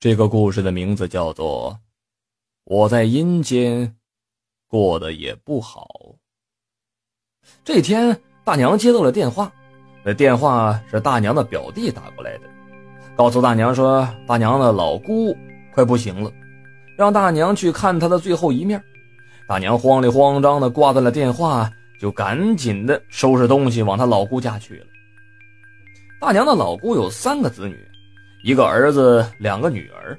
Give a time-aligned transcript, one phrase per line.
[0.00, 1.72] 这个故事的名字叫做
[2.64, 3.94] 《我在阴间
[4.66, 5.86] 过得也不好》。
[7.62, 9.52] 这天，大娘接到了电话，
[10.02, 12.44] 那电话是大娘的表弟打过来的，
[13.14, 15.36] 告诉大娘说，大娘的老姑
[15.74, 16.32] 快不行了，
[16.96, 18.82] 让大娘去看她的最后一面。
[19.46, 21.70] 大娘慌里慌张的挂断了电话，
[22.00, 24.86] 就赶紧的收拾东西往她老姑家去了。
[26.18, 27.86] 大娘的老姑有三个子女。
[28.42, 30.18] 一个儿子，两个女儿，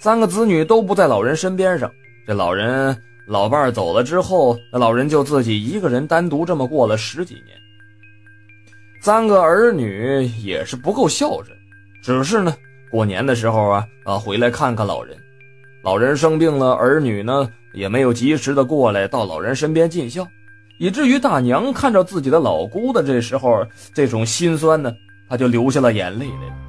[0.00, 1.90] 三个子女都不在老人身边上。
[2.26, 7.56] 这老人老伴走了之后，那老人就自己一个人单独这么过了十几年。
[9.00, 11.56] 三个儿女也是不够孝顺，
[12.02, 12.54] 只是呢，
[12.90, 15.16] 过年的时候啊啊回来看看老人。
[15.82, 20.26] 老人生病了，儿女呢也没有及时的过来到老人身边尽孝，
[20.78, 23.64] 以至于大娘看着自己的老姑的这时候
[23.94, 24.92] 这种心酸呢，
[25.28, 26.65] 她就流下了眼泪来。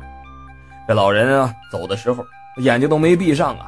[0.88, 2.26] 这老人啊，走的时候
[2.58, 3.68] 眼睛都没闭上啊。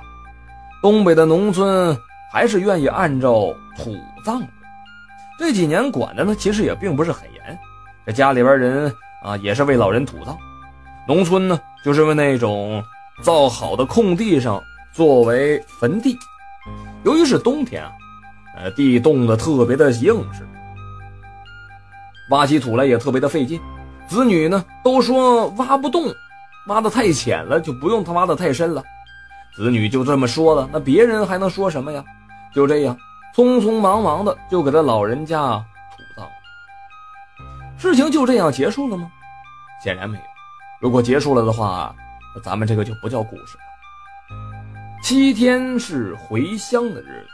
[0.82, 1.96] 东北的农村
[2.32, 4.42] 还是愿意按照土葬。
[5.38, 7.60] 这几年管的呢，其实也并不是很严。
[8.06, 10.38] 这家里边人啊，也是为老人土葬。
[11.06, 12.82] 农村呢，就是为那种
[13.22, 14.62] 造好的空地上
[14.94, 16.18] 作为坟地。
[17.04, 17.92] 由于是冬天啊，
[18.56, 20.48] 呃，地冻得特别的硬实，
[22.30, 23.60] 挖起土来也特别的费劲。
[24.08, 26.06] 子女呢，都说挖不动。
[26.70, 28.82] 挖的太浅了，就不用他挖的太深了。
[29.54, 32.02] 子女就这么说了，那别人还能说什么呀？
[32.56, 32.98] 就这样，
[33.36, 35.58] 匆匆忙忙的就给他老人家
[35.92, 36.26] 土葬。
[37.78, 39.12] 事情就这样结束了吗？
[39.84, 40.24] 显然没有。
[40.80, 41.94] 如果结束了的话，
[42.36, 43.64] 那咱们这个就不叫故事了。
[45.04, 47.30] 七天是回乡的日子，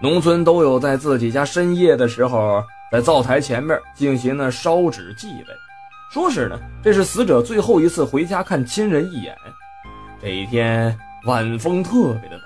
[0.00, 5.69] 农村都有在自己家深夜的时候，在灶台前面进行了烧纸祭拜。
[6.10, 9.32] 说是呢，这是死者最后一次回家看亲人一眼。
[10.20, 12.44] 这一天晚风特别的大，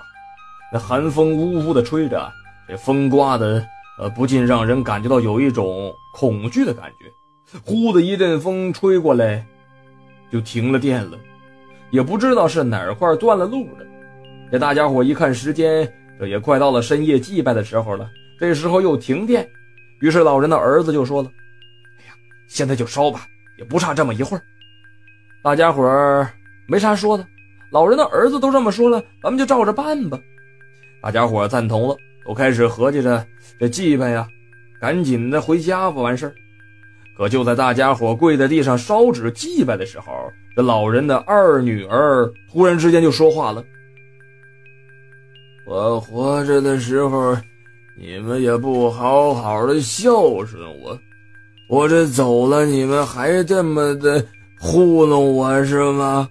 [0.70, 2.30] 那寒风呜呜的吹着，
[2.68, 3.66] 这风刮的
[3.98, 7.58] 呃，不禁让人感觉到有一种恐惧的感觉。
[7.64, 9.42] 呼的一阵风吹过来，
[10.30, 11.16] 就停了电了，
[11.90, 13.86] 也不知道是哪块断了路了。
[14.52, 18.06] 这大家伙一看时间，这也快到了深夜祭拜的时候了。
[18.38, 19.48] 这时候又停电，
[20.02, 21.30] 于是老人的儿子就说了
[21.98, 22.12] ：“哎呀，
[22.46, 23.26] 现在就烧吧。”
[23.68, 24.42] 不差这么一会儿，
[25.42, 26.30] 大家伙儿
[26.66, 27.26] 没啥说的。
[27.70, 30.18] 老人的儿子都这么说了，咱们就照着办吧。
[31.02, 33.26] 大家伙儿赞同了，都开始合计着
[33.58, 34.26] 这祭拜呀，
[34.80, 36.34] 赶紧的回家吧，完事儿。
[37.16, 40.12] 可就在大家伙跪在地上烧纸祭拜的时候，
[40.54, 43.64] 这老人的二女儿突然之间就说话了
[45.66, 47.36] ：“我活着的时候，
[47.96, 50.98] 你们也不好好的孝顺我。”
[51.68, 54.24] 我这走了，你们还这么的
[54.60, 56.28] 糊弄我是吗？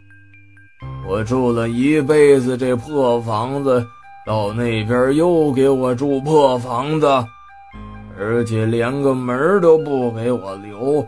[1.07, 3.85] 我住了一辈子这破房子，
[4.25, 7.07] 到那边又给我住破房子，
[8.17, 11.05] 而且连个门都不给我留。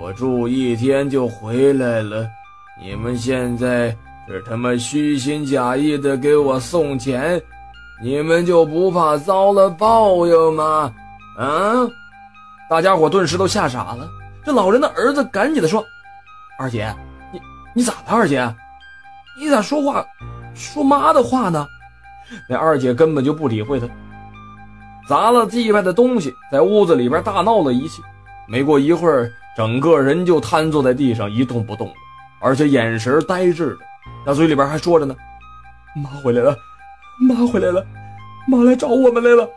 [0.00, 2.26] 我住一天就回来了，
[2.82, 3.90] 你们现在
[4.26, 7.40] 是他妈虚心假意的给我送钱，
[8.02, 10.92] 你们就不怕遭了报应吗？
[11.36, 11.86] 啊？
[12.70, 14.08] 大家伙顿时都吓傻了。
[14.44, 15.84] 这老人的儿子赶紧的说
[16.56, 16.94] ：“二姐，
[17.32, 17.40] 你
[17.74, 18.04] 你咋了？
[18.06, 18.48] 二姐，
[19.36, 20.06] 你咋说话
[20.54, 21.66] 说妈的话呢？”
[22.48, 23.88] 那二姐根本就不理会他，
[25.08, 28.00] 砸了祭拜的东西，在屋子里边大闹了一气。
[28.46, 31.92] 没过一会儿，整个人就瘫坐在地上一动不动，
[32.40, 33.78] 而且眼神呆滞的，
[34.24, 35.16] 那嘴里边还说着呢
[36.00, 36.56] ：“妈回来了，
[37.28, 37.84] 妈回来了，
[38.46, 39.48] 妈来找我们来了。”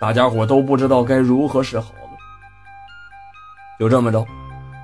[0.00, 1.92] 大家伙都不知道该如何是好。
[3.78, 4.26] 就这么着，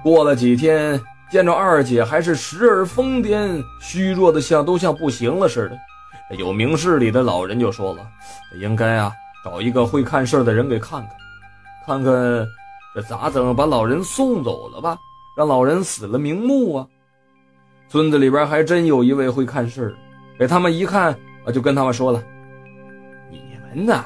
[0.03, 6.37] 过了几天，见着二姐还是时而疯癫，虚弱的像都像不行了似的。
[6.37, 8.07] 有明事理的老人就说了
[8.61, 9.13] ：“应该啊，
[9.45, 11.11] 找一个会看事的人给看看，
[11.87, 12.47] 看看
[12.95, 14.97] 这咋整把老人送走了吧，
[15.37, 16.87] 让老人死了瞑目啊。”
[17.89, 19.95] 村子里边还真有一位会看事
[20.39, 21.13] 给他们一看
[21.47, 22.23] 啊，就跟他们说了
[23.31, 24.05] ：“你们呐，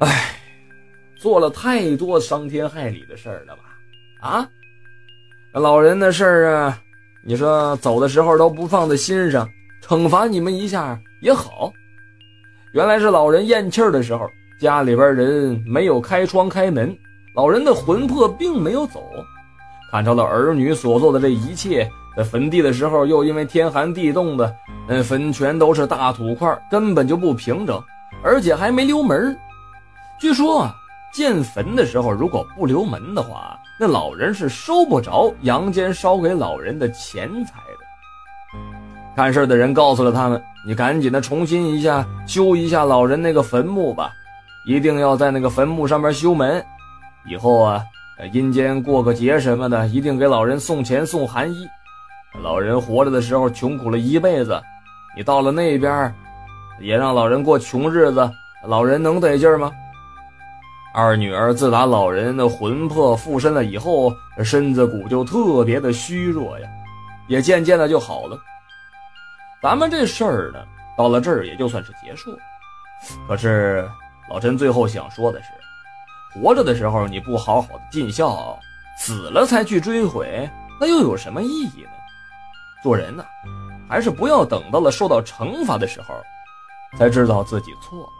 [0.00, 0.34] 哎。”
[1.18, 3.62] 做了太多伤天害理的事儿了吧？
[4.20, 4.48] 啊，
[5.52, 6.80] 老人的事儿啊，
[7.24, 9.48] 你说走的时候都不放在心上，
[9.82, 11.72] 惩罚你们一下也好。
[12.72, 14.30] 原来是老人咽气的时候，
[14.60, 16.96] 家里边人没有开窗开门，
[17.34, 19.02] 老人的魂魄并没有走，
[19.90, 24.54] 看着了儿女所做的这一切，在坟地的时候又因为天寒地冻的，
[24.88, 27.82] 那坟全都是大土块，根本就不平整，
[28.22, 29.36] 而且还没留门。
[30.20, 30.74] 据说啊。
[31.12, 39.16] 建坟的时候，如果不留门的话，那老人是收不着阳间烧给老人的钱财的。
[39.16, 44.12] 干事的人告诉了他们：“你赶紧的重新一下修一下老人那个坟墓吧，
[44.64, 46.64] 一定要在那个坟墓上面修门。
[47.26, 47.82] 以后啊，
[48.32, 51.66] 阴间过个节什么的，一定给老人送钱送寒衣。
[52.42, 54.62] 老人活着的时候穷苦了一辈子，
[55.16, 56.14] 你到了那边，
[56.80, 58.30] 也让老人过穷日子，
[58.64, 59.72] 老人能得劲吗？”
[61.00, 64.12] 二女儿自打老人的魂魄附身了以后，
[64.42, 66.68] 身子骨就特别的虚弱呀，
[67.28, 68.36] 也渐渐的就好了。
[69.62, 70.58] 咱们这事儿呢，
[70.96, 72.38] 到了这儿也就算是结束了。
[73.28, 73.88] 可是
[74.28, 75.50] 老陈最后想说的是，
[76.34, 78.58] 活着的时候你不好好的尽孝，
[78.98, 80.50] 死了才去追悔，
[80.80, 81.90] 那又有什么意义呢？
[82.82, 83.24] 做人呢，
[83.88, 86.12] 还是不要等到了受到惩罚的时候，
[86.98, 88.17] 才知道自己错了。